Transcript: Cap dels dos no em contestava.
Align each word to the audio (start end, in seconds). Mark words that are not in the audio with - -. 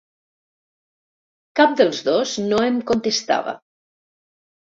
Cap 1.59 1.75
dels 1.81 2.01
dos 2.09 2.33
no 2.47 2.61
em 2.69 2.79
contestava. 2.93 3.53